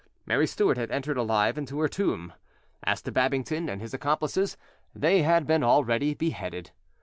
Mary 0.25 0.47
Stuart 0.47 0.77
had 0.79 0.89
entered 0.89 1.15
alive 1.15 1.59
into 1.59 1.79
her 1.79 1.87
tomb. 1.87 2.33
As 2.83 3.03
to 3.03 3.11
Babington 3.11 3.69
and 3.69 3.79
his 3.79 3.93
accomplices, 3.93 4.57
they 4.95 5.21
had 5.21 5.45
been 5.45 5.63
already 5.63 6.15
beheaded. 6.15 6.71